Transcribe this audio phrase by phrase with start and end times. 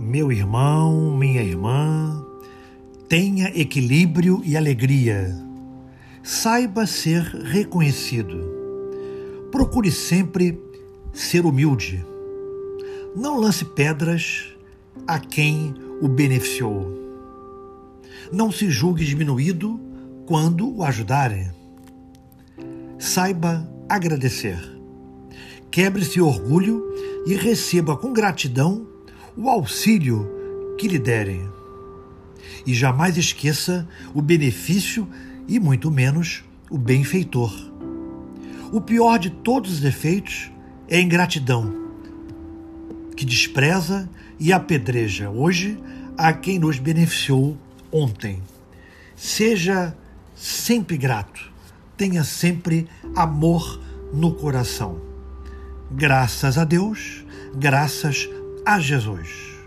[0.00, 2.24] Meu irmão, minha irmã,
[3.06, 5.36] tenha equilíbrio e alegria.
[6.22, 8.50] Saiba ser reconhecido.
[9.52, 10.58] Procure sempre
[11.12, 12.02] ser humilde.
[13.14, 14.56] Não lance pedras
[15.06, 16.98] a quem o beneficiou.
[18.32, 19.78] Não se julgue diminuído
[20.24, 21.52] quando o ajudarem.
[22.98, 24.58] Saiba agradecer.
[25.70, 26.82] Quebre-se orgulho
[27.26, 28.88] e receba com gratidão
[29.36, 30.28] o auxílio
[30.78, 31.48] que lhe derem.
[32.66, 35.08] E jamais esqueça o benefício
[35.46, 37.52] e muito menos o benfeitor.
[38.72, 40.50] O pior de todos os defeitos
[40.88, 41.74] é a ingratidão,
[43.16, 44.08] que despreza
[44.38, 45.78] e apedreja hoje
[46.16, 47.56] a quem nos beneficiou
[47.90, 48.42] ontem.
[49.16, 49.96] Seja
[50.34, 51.52] sempre grato,
[51.96, 53.80] tenha sempre amor
[54.12, 55.00] no coração.
[55.90, 58.39] Graças a Deus, graças a
[58.80, 59.59] Jesus.